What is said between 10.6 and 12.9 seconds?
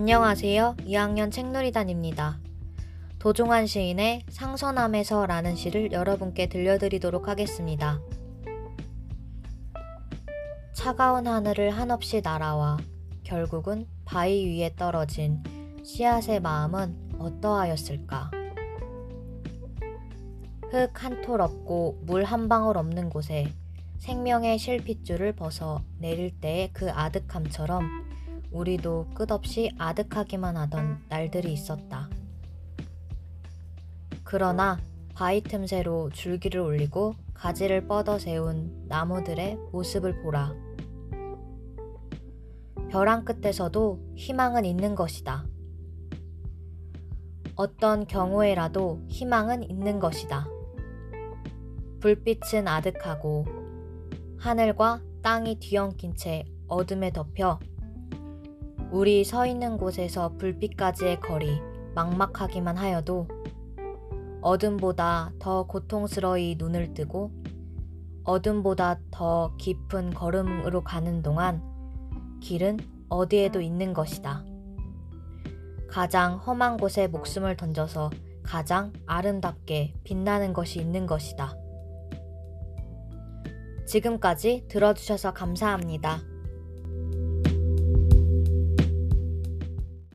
차가운 하늘을 한없이 날아와